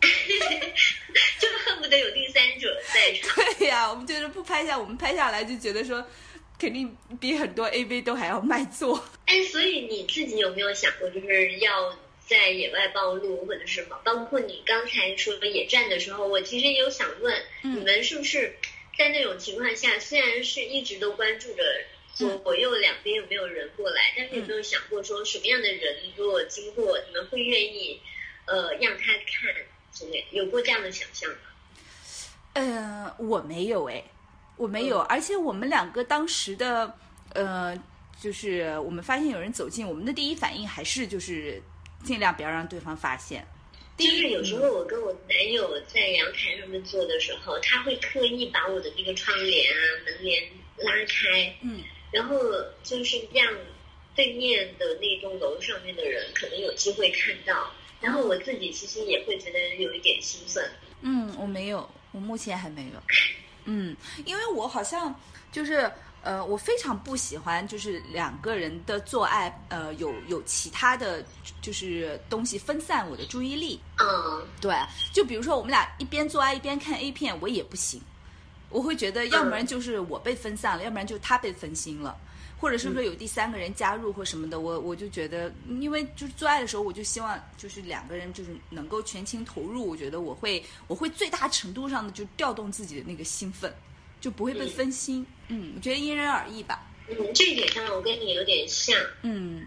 [1.38, 3.44] 就恨不得有第三者在场。
[3.58, 6.04] 对呀，我们就是不拍下，我们拍下来就觉得说，
[6.58, 9.02] 肯定比很多 AV 都还要卖座。
[9.26, 11.92] 哎，所以你自己有没有想过，就是要
[12.26, 13.98] 在野外暴露或者什么？
[14.04, 18.54] 包括你刚才说野战的时候，我其实也有想问，你们是不是
[18.96, 21.62] 在那种情况下，虽然是一直都关注着。
[22.14, 24.14] 左左右两边有没有人过来？
[24.16, 28.00] 但是有没有想过说什么样的人如果经过，你们会愿意
[28.46, 29.54] 呃让他看
[29.92, 30.24] 之类？
[30.30, 31.36] 有过这样的想象吗？
[32.54, 34.04] 嗯，我没有哎，
[34.56, 34.98] 我没有。
[35.00, 36.94] 而且我们两个当时的
[37.32, 37.74] 呃，
[38.20, 41.62] 就是我们发现有人走近，我们的第一反应还是就是
[42.04, 43.46] 尽量不要让对方发现。
[43.96, 50.42] 就是有时候我跟我男友在阳台上面坐的时候，他会刻意把我的那个窗帘啊、门帘
[50.76, 51.82] 拉开，嗯。
[52.12, 52.38] 然后
[52.84, 53.44] 就是让
[54.14, 60.70] 对面的那栋楼上面的人可能有机会看到，然后我自己其实也会觉得有一点兴奋。
[61.00, 63.02] 嗯，我没有，我目前还没有。
[63.64, 65.18] 嗯，因为我好像
[65.50, 65.90] 就是
[66.22, 71.24] 呃，我非常不喜欢就是两个人的做爱，呃，有有其他的
[71.60, 73.80] 就是东西分散我的注意力。
[73.98, 74.74] 嗯，对，
[75.12, 78.00] 就比如说我们俩一边做爱一边看 A 片，我也不行。
[78.72, 82.16] 我会觉得，要不然就是我被分散了，要不然就是他被分心了，
[82.58, 93.72] 或者是说有第三个人加入或什么的，我我就觉得，因为就是做爱的时候，我就希望就是两个人就是能够全情投入，我觉得我会我会最大程度上的就调动自己的那个兴奋，
[94.20, 95.26] 就不会被分心。
[95.48, 96.90] 嗯，我觉得因人而异吧。
[97.08, 98.96] 嗯，这一点上我跟你有点像。
[99.22, 99.66] 嗯，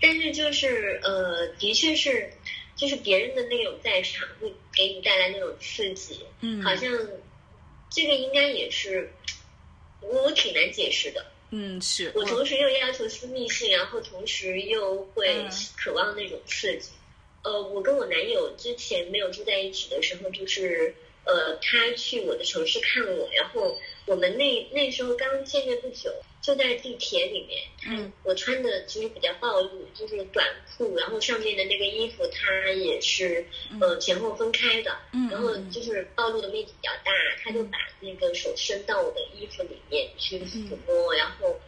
[0.00, 2.30] 但是就是呃，的确是，
[2.76, 6.20] 就是别人的那种在场会给你带来那种刺激。
[6.42, 6.88] 嗯，好像。
[7.90, 9.12] 这个应该也是，
[10.00, 11.26] 我挺难解释的。
[11.50, 15.46] 嗯，是我同时又要求私密性，然后同时又会
[15.76, 16.90] 渴望那种刺激。
[17.42, 20.92] 呃，我跟我男友之前没有住在一起的时候，就是
[21.24, 26.12] 呃，他去我的城市看我，然后我们那那时候刚见面不久。
[26.46, 30.46] 就在地铁里面，嗯，我穿的其实比较暴露，就是短
[30.78, 33.44] 裤，然后上面的那个衣服它也是
[33.80, 37.10] 呃前后分开的，嗯，然后就是暴露的面积比较大，
[37.42, 41.58] 他就把那个手伸到我的衣服里面去抚摸，然后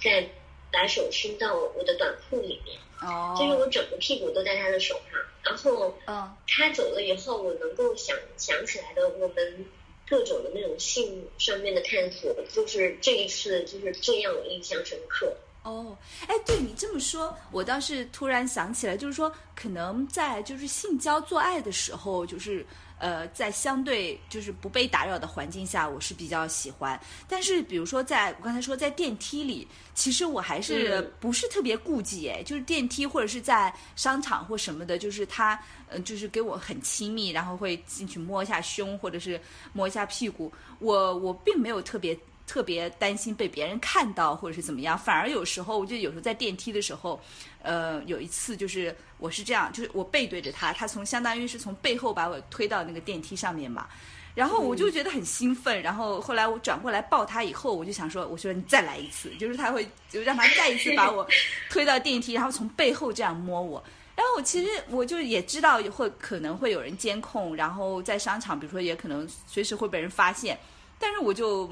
[0.00, 0.28] 再
[0.70, 9.66] 把手伸到我的短裤里面，哦，就是我整个屁股都在他的手上，然后嗯，他走了以后，我能够想想起来的我们。
[10.10, 15.32] 各种的那种性上面的探索，就是这一次就是这样印象深刻。
[15.62, 15.96] 哦，
[16.26, 22.66] 哎，对你这么说，我倒是突然想起来，就是说，可能在就是性交做爱的时候，就是。
[23.00, 27.00] 呃，在相对就是不被打扰的环境下，我是比较喜欢。
[27.26, 35.58] 但是，比如说，在我刚才说在电梯里，其实我还是不是特别顾忌哎，就是电梯或者是在商场或什么的，就是他
[35.88, 39.40] 呃，就是给我很亲密，然后会进去摸一下胸或者是
[39.72, 42.16] 摸一下屁股，我我并没有特别。
[42.50, 47.20] 特别担心被别人看到或者是怎么样，反而有时候我就有时候在电梯的时候，
[47.62, 53.86] 呃，有一次就是我是这样，就是我背对着他，他从相当于是从背后把我推到那个电梯上面嘛，
[54.34, 61.24] 然后我就觉得很兴奋，然后后来我转过来抱他以后，我就想说，我说你再来一次，就是他会就让他再一次把我
[61.70, 63.80] 推到电梯，然后从背后这样摸我，
[64.16, 70.58] 然后我其实我就也知道会可能会有人监控，然后在商场，比如说也可能随时会被人发现。
[71.00, 71.68] 但是我就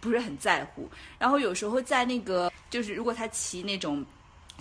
[0.00, 4.04] 不是很在乎，然后有时候在那个就是如果他骑那种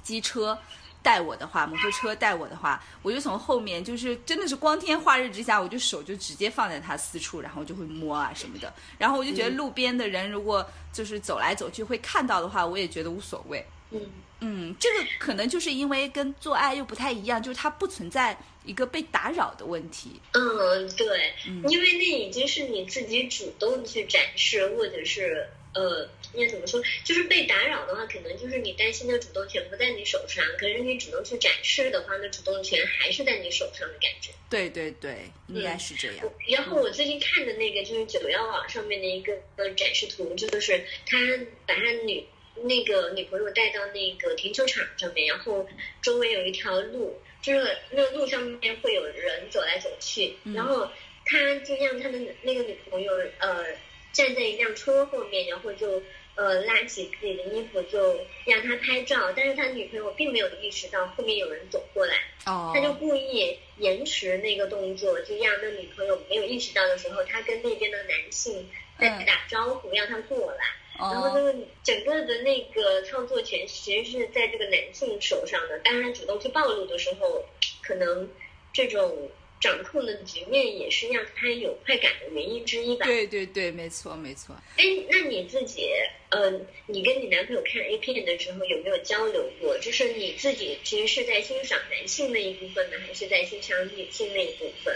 [0.03, 0.55] 机车，
[1.01, 8.73] 带我的话，摩托车带我的话，我就从后面，就是真的是光天化日之下，我就手就直接放在他私处，然后就会摸啊什么的。
[8.97, 13.65] 然后我就觉得路边的人如果就是走来走去会看到的话，我也觉得无所谓。
[13.91, 14.01] 嗯
[14.41, 18.37] 嗯，这个可能就是因为跟做爱又不太一样，就是它不存在
[18.69, 20.11] 一个被打扰的问题。
[20.33, 21.33] 嗯，对，
[21.67, 26.79] 因为那已经是你自己主动去展示，或者是呃，应该怎么说？
[27.03, 34.29] 就是被打扰的话，可能就是你担心的主动权不在你手上，可是你主动去展示的话，那主动权还是在你手上的感觉。
[34.51, 36.31] 对对对，应该是这样。
[36.47, 41.17] 然后我最近看的那个就是九幺网上面的一个呃展示图，就是他
[41.65, 42.23] 把他女。
[42.61, 45.65] 那个女朋友带到那个停车场上面，然后
[46.01, 50.89] 周围有一条路，就是那个路上面会有人走来走去，然后
[51.25, 53.65] 他就让他的那个女朋友呃
[54.11, 56.01] 站在一辆车后面，然后就
[56.35, 70.65] 呃拉起自己的衣服就让他拍照，但是他女朋友并没有意识到后面有人走过来，哦，他就故意延迟那个动作，就让那女朋友没有意识到的时候，他跟那边的男性在打招呼，让他过来。
[70.99, 77.45] 然后这个整个的那个创作权其实是在这个男性手上的，当然主动去暴露的时候，
[77.81, 78.29] 可能
[78.73, 79.29] 这种
[79.61, 83.05] 掌控的局面也是让他有快感的原因之一吧。
[83.05, 84.55] 对对对，没错没错。
[84.77, 85.89] 哎，那你自己，
[86.29, 86.51] 呃，
[86.87, 89.77] 你跟你男朋友看 A 片的时候有没有交流过？
[89.79, 94.95] 就是你自己其实是在欣赏男性那一部分呢，还是在欣赏女性那一部分？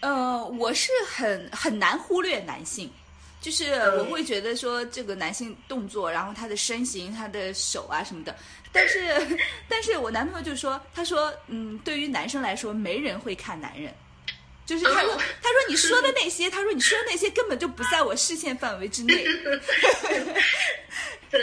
[0.00, 2.90] 呃，我是很很难忽略男性。
[3.40, 8.36] 就是我会觉得说这个男性动作，然后他的身形、他的手啊什么的，
[8.72, 9.14] 但是，
[9.68, 13.94] 但是我男朋友就说，他说，嗯，对于男生来说，没人会看男人，
[14.66, 19.22] 就是他说，他说你说的 那些，他说你说的那些根本就不在我视线范围之内。
[21.30, 21.40] 对，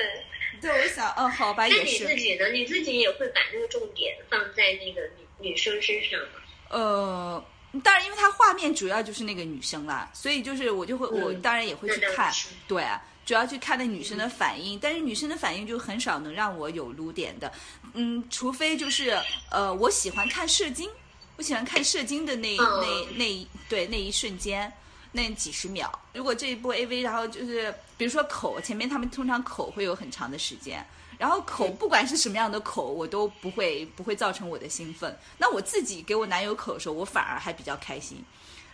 [0.61, 2.03] 对，我想，嗯，好吧，也是。
[2.03, 2.47] 那你自己呢？
[2.49, 5.01] 你自己也会把那个重点放在那个
[5.39, 6.27] 女女生身上吗？
[6.69, 7.45] 呃。
[7.81, 12.33] 当然，因为它画面主要就是那个女生啦，所以就是我就会，我当然也会去看，
[12.67, 12.85] 对，
[13.25, 14.77] 主要去看那女生的反应。
[14.79, 17.51] 但是女生的反应就很少能让我有撸点的，
[17.93, 20.89] 嗯，除非就是呃，我喜欢看射精，
[21.37, 24.71] 我喜欢看射精的那那那对那一瞬间，
[25.15, 25.89] 那几十秒。
[26.13, 30.85] 如果这一部 AV，然后就是比如说口前面，他们通常口会有很长的时间。
[31.17, 35.17] 然后口不管是什么样的口，我都不会不会造成我的兴奋。
[35.37, 38.21] 那我自己给我男友口的时候，我反而还比较开心。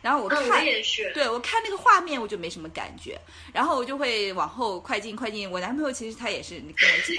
[0.02, 0.66] 然后我看，
[1.14, 3.22] 对我看那个画面，我就没什么感觉。
[3.54, 5.52] 然后我就会往后快进快进。
[5.52, 6.60] 我男朋友其实他也是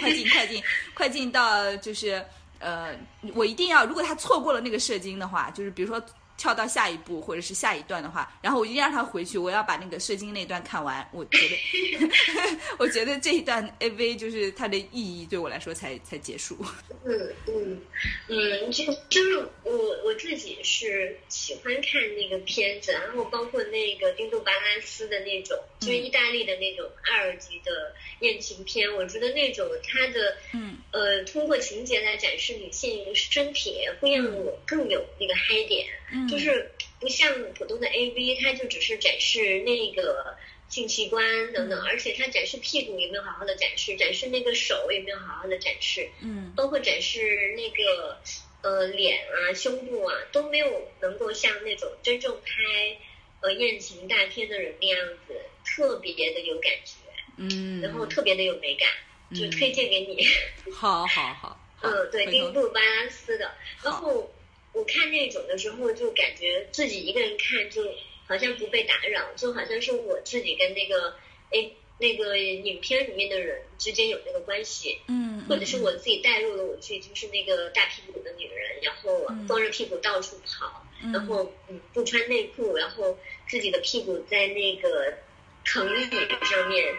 [0.01, 0.61] 快进快进
[0.93, 2.21] 快进到就是
[2.59, 2.93] 呃，
[3.33, 6.05] 我一定要如果他错过了那个射精的话，就是比如说。
[6.43, 11.09] 跳到下一步或者是下一段的话，然后我一定让他回去，我要把那个射精那段看完。
[11.13, 12.11] 我觉得，
[12.79, 16.59] 我觉得这一段 AV 就是它的意义对我来说才才结束。
[17.05, 17.81] 嗯嗯
[18.27, 19.73] 嗯，就就是我
[20.05, 35.87] 我自己是喜欢看那个片子，然后包括那个丁度巴拉斯的那种，就是意大利的那种二级的艳情片，我觉得那种它的嗯呃通过情节来展示女性身体，会让我更有那个嗨点。
[36.29, 36.71] 就是
[37.01, 40.37] 不像普通的 AV，它就只是展示那个
[40.69, 48.19] 性器官等等，而且它展示屁股也没有好好的展示，展示那个手也没有好好的展示，嗯，包括展示那个
[48.63, 52.97] 呃脸啊、胸部啊都没有能够像那种真正拍
[53.41, 56.93] 呃艳情大片的人那样子特别的有感觉，
[57.37, 58.89] 嗯，然后特别的有美感，
[59.35, 60.27] 就推荐给你。
[60.73, 63.51] 好 好好，嗯，对，丁布巴拉斯的，
[63.83, 64.33] 然后。
[64.73, 67.83] 我看那种的时候，就感觉自己一个人看，就
[68.27, 71.15] 好像不被打扰，就好像是我自己跟那个
[71.51, 85.19] 哎那个影片里面的人之间有那个关系，嗯，或者是我自己带入了我自己就是那个大屁股的女人，然后光着屁股到处跑，然后嗯不穿内裤，然后自己的屁股在那个
[85.65, 86.11] 藤椅
[86.45, 86.95] 上面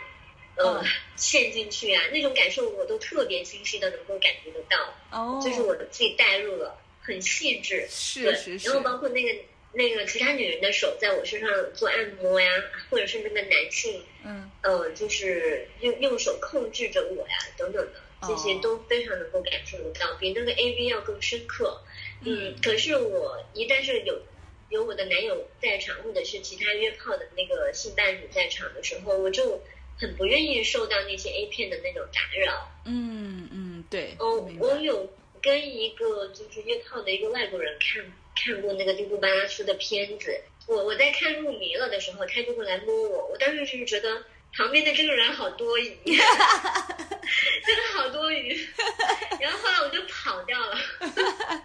[0.58, 0.84] 呃
[1.16, 6.80] 陷进去啊，那种感受我都特别清晰的能够感觉得到，哦，就是我自己带入了。
[7.04, 8.70] 很细致，是是是。
[8.70, 9.40] 然后包括那个
[9.74, 12.50] 那个其他女人的手在我身上做按摩呀，
[12.90, 17.94] 或者是那个男性，嗯，呃，就是用用手控制着我呀，等等的，
[18.28, 21.82] 这些都非常能够感受得到，比那个 A V 要更深刻。
[22.24, 24.22] 嗯，可是我一旦是有
[24.70, 29.62] 有我的男友在场，或者是其他约炮的那个性伴侣在场的时候，我就
[30.00, 32.72] 很不愿意受到那些 A 片的那种打扰。
[32.86, 34.16] 嗯嗯，对。
[34.20, 35.12] 哦，我有。
[35.44, 38.02] 跟一个就是约炮的一个外国人看
[38.36, 44.24] 看过那个丁布巴拉斯的片子，我我在看入迷了的时候，他就会来摸我，我当时就是觉得
[44.56, 48.68] 旁边的这个人好多疑， 真的好多余。
[49.40, 50.78] 然后后来我就跑掉了。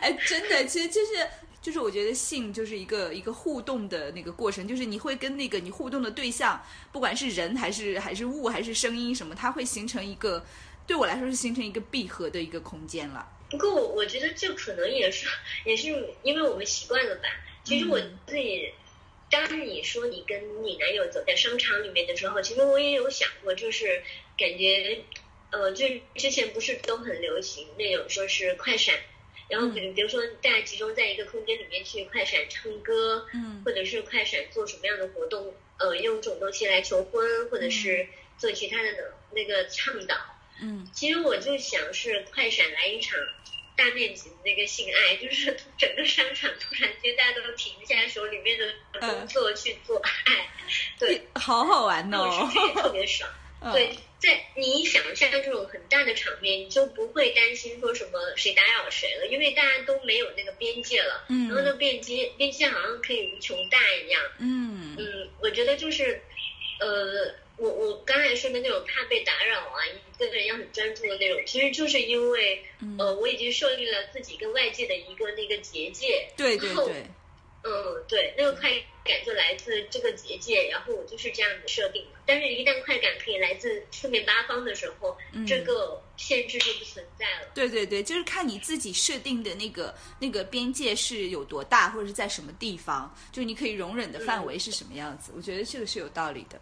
[0.00, 1.26] 哎，真的，其实就是
[1.62, 6.62] 就是，我觉得性就是一个一个互动的那个过程，就是你会跟那个你互动的对象，
[6.92, 10.44] 不管是人还是还是物还是声音什么，它会形成一个，
[10.86, 13.26] 对我来说是形成一个闭合的一个空间了。
[13.50, 15.26] 不过我我觉得这可能也是
[15.64, 15.88] 也是
[16.22, 17.28] 因为我们习惯了吧。
[17.62, 18.72] 其实我自己，
[19.30, 24.02] 当你说你跟你男友走在商场里面的时候，其实我也有想过，就是
[24.36, 25.02] 感觉，
[25.50, 28.94] 呃，就之前不是都很流行那种说是快闪。
[29.48, 38.06] 然后比比如说大家集中在一个空间里面去快闪唱歌，嗯或者是快闪做什么样的活动，呃，用这种东西来求婚，或者是
[38.38, 40.16] 做其他的那个倡导。
[40.60, 43.18] 嗯其实我就想是快闪来一场
[43.76, 50.48] 大面积的那个性爱， 就是整个商场突然间大家都停下手里面的工作去做爱，
[50.98, 52.58] 对，好好玩哦是。
[52.58, 53.28] 觉得特别爽。
[53.72, 61.24] 对，在你想象这种很大的场面，你就不会担心说什么谁打扰谁了，因为大家都没有那个边界了。
[61.30, 64.22] 嗯然后那边界边界好像可以无穷大一样。
[64.38, 66.22] 嗯嗯，我觉得就是，
[66.78, 76.28] 呃，我我刚才说的那种怕被打扰啊，一个人要很专注的那种，其实就是因为，嗯呃，我已经设立了自己跟外界的一个那个结界。
[76.36, 77.06] 对对对，
[77.62, 78.70] 嗯，对，那个快
[79.04, 82.18] 感就来自这个结界，然后我就是这样子设定的。
[82.26, 87.52] 但是，一旦快感可以来自四面八方的时候，嗯这个限制就不存在了。
[87.54, 95.30] 对对对，就是看你自己设定的那个那个边界是有多大，或者是在什么地方，就你可以容忍的范围是什么样子。
[95.36, 96.60] 我觉得这个是有道理的。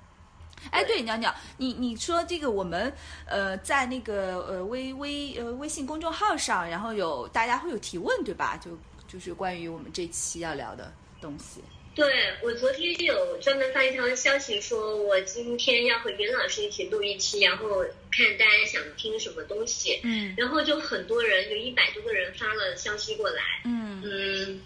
[0.70, 2.92] 哎，对，鸟鸟，你你说这个我们
[3.26, 8.56] 呃在那个呃微微呃微信公众号上，然后有大家会有提问，对吧？
[8.56, 11.60] 就就是关于我们这期要聊的东西。
[11.94, 12.10] 对
[12.42, 20.00] 我昨天有专门发一条消息，说我今天要和袁老师一起录一期，然后看大家想听什么东西。
[20.02, 23.42] 嗯然后就很多人，有一百多个人发了消息过来。
[23.64, 24.62] 嗯嗯，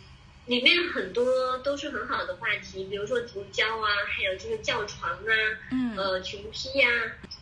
[0.46, 5.32] 里面很多都是很好的话题，比如说足交啊，还有就是叫床啊，
[5.72, 6.88] 嗯呃，群批呀、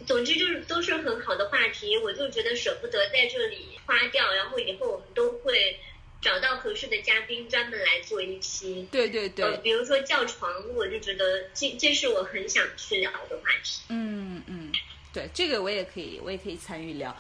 [0.07, 1.97] 总之就是都是很好的话题。
[1.99, 5.79] 我就觉得舍不得在这里花掉，然后以后我们都会
[6.23, 8.89] 找到合适的嘉宾专门来做一期。
[8.91, 13.83] 对对对，呃，比如说叫床，我就觉得这这是我很想去聊的话题。
[13.91, 14.73] 嗯嗯，
[15.13, 17.15] 对，这个我也可以，我也可以参与聊。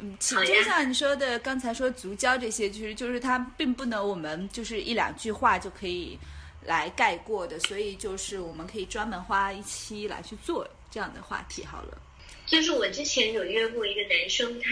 [0.00, 6.18] 嗯，其实就像你说的，刚才说足交这些，就是就是它并不能我们就是一两句话就可以
[6.64, 11.98] 来概括的，所以就是我们可以专门花一期来去做这样的话题好了。
[12.46, 14.70] 就是我之前有约过一个男生，他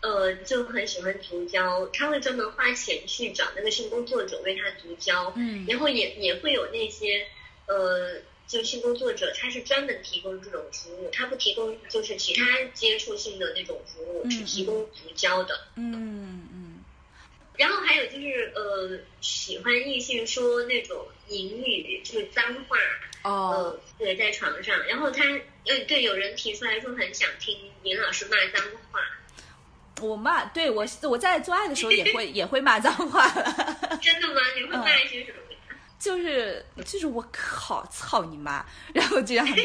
[0.00, 7.26] 呃就很喜欢足交，他会专门花钱去找那个性工作者为他足交，嗯然后也也会有那些
[7.66, 12.44] 呃就性工作者，他是专门提供这种服务，他不提供就是其他
[12.74, 15.66] 接触性的那种服务，嗯只提供足交的。
[15.76, 16.84] 嗯嗯
[17.56, 22.76] 然后还有就是呃喜欢异性说那种淫语，就是脏话，
[23.22, 25.24] 哦，呃，对，在床上，然后他
[25.66, 29.00] 呃，对，有人提出来说很想听尹老师骂脏话，
[30.02, 34.40] 我骂，对我我在做爱的时候也会 也会骂脏话了，真的吗？
[34.54, 35.45] 你会骂一些什么呀？
[35.98, 39.62] 就是就是我靠操你妈，然后这样的。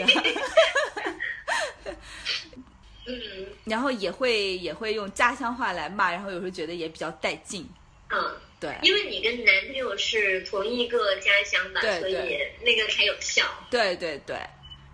[3.08, 7.68] 嗯 然后也会也会用家乡话来骂，然后有时候觉得也比较带劲。
[8.10, 13.44] 嗯，对因为你跟男朋友是同一个家乡的，对所以那个才有效。
[13.70, 14.38] 对对对，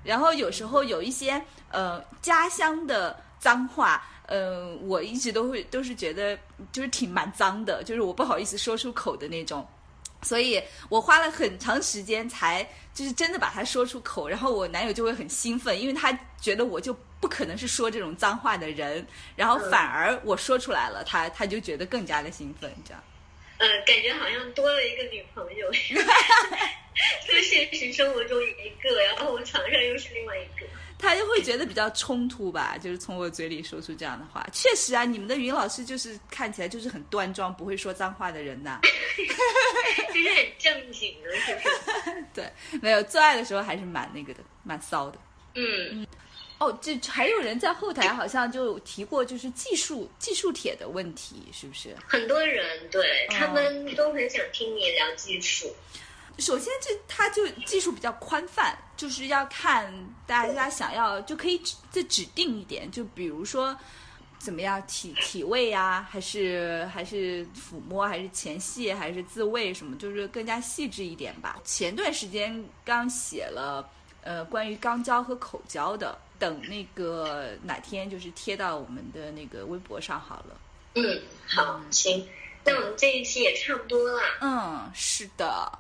[0.04, 6.38] 然后有时候有一些呃家乡的脏话，嗯，我一直都会都是觉得
[6.72, 9.68] 就是挺蛮脏的，就是我不好意思说出口的那种。
[10.24, 16.12] 所以我花了很长时间才就是真的把它说出口，然后我男友就会很兴奋，因为他
[16.42, 19.06] 觉得我就不可能是说这种脏话的人，
[19.36, 23.04] 然后反而我说出来了，他他就觉得更加的兴奋，这样。
[23.60, 25.72] 呃，感觉好像多了一个女朋友，
[27.28, 30.68] 在现实生活中一个，然后我床上又是另外一个。
[31.00, 34.46] 他就会觉得比较冲突吧，就是从我嘴里说出这样的话。
[34.52, 38.80] 确实啊，你们的云老师就是看起来就是很端庄，不会说脏话的人呐。
[40.14, 42.26] 就是很正经的，是不是？
[42.34, 45.20] 对，没有做爱的时候还是蛮那个的，蛮骚的。
[45.56, 46.06] 嗯，
[46.60, 51.96] 哦，这还有人在后台好像就提过，就是技术技术帖的问题，是不是？
[52.08, 55.72] 很多人对哦他们都很想听你聊技术。
[56.40, 59.92] 首先这它就技术比较宽泛，就是要看
[60.26, 63.76] 大家想要就可以指再指定一点，就比如说
[64.38, 71.58] 怎么样体体位呀、还是还是抚摸，还是前戏，还是自慰什么，就是更加细致一点吧。
[71.64, 73.90] 前段时间刚写了
[74.22, 80.60] 呃关于肛交和口交的，等那个哪天就是贴到我们的那个微博上好了。
[80.94, 82.28] 嗯，好，行，
[82.64, 84.22] 那我们这一期也差不多了。
[84.42, 85.72] 嗯，是的，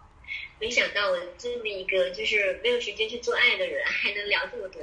[0.59, 4.81] 没想到我这么一个就是没有时间去做爱的人，还能聊这么多。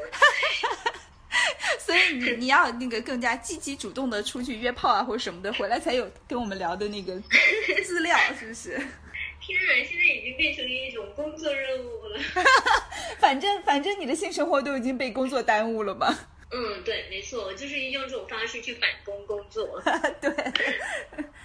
[1.79, 7.21] 所以你你要那个更加积极主动的出去约炮啊或者什么的，回来才有跟我们聊的那个
[7.83, 8.71] 资料，是不是？
[9.45, 12.21] 天啊，现在已经变成一种工作任务了。
[13.19, 16.17] 反正反正你的性生活都已经被工作耽误了吧。
[16.51, 19.83] 嗯，对，没错，我就是用这种方式去返工工作。
[20.21, 20.31] 对。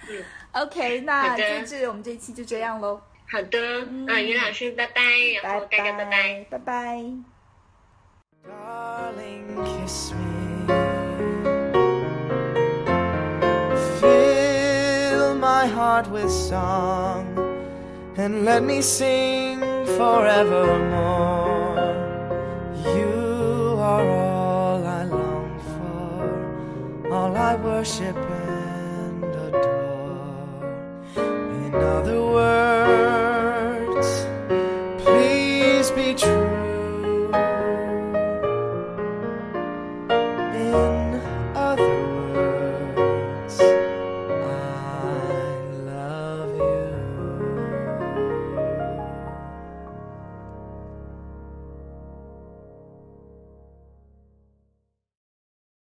[0.08, 3.00] 嗯 OK，那好的这这我们这一期就这样喽，
[3.32, 3.58] 好的，
[3.88, 5.00] 嗯，呃、于老师拜拜，
[5.40, 6.98] 然后大家拜拜，拜拜。
[8.44, 10.66] Darling, kiss me.
[14.00, 17.24] Fill my heart with song
[18.16, 19.60] and let me sing
[19.96, 21.78] forevermore.
[22.82, 30.64] You are all I long for, all I worship and adore.
[31.16, 32.79] In other words,